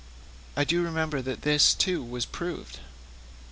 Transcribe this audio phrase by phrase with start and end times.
[0.57, 2.79] 'I do remember that this, too, was proved.'